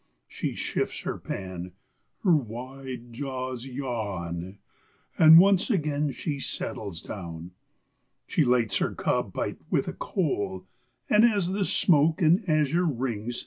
She 0.27 0.55
shifts 0.55 1.01
her 1.01 1.19
pan, 1.19 1.73
her 2.23 2.35
wide 2.35 3.13
jaws 3.13 3.67
yawn, 3.67 4.57
and 5.19 5.37
once 5.37 5.69
again 5.69 6.11
she 6.11 6.39
settles 6.39 7.01
down; 7.01 7.51
She 8.25 8.43
lights 8.43 8.77
her 8.77 8.95
cob 8.95 9.31
pipe 9.31 9.61
with 9.69 9.87
a 9.87 9.93
coal, 9.93 10.65
and 11.07 11.23
as 11.23 11.51
the 11.51 11.65
smoke 11.65 12.19
in 12.19 12.43
azure 12.49 12.83
rings. 12.87 13.37